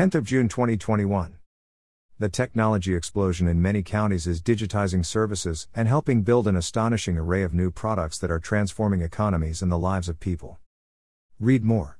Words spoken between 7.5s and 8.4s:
new products that are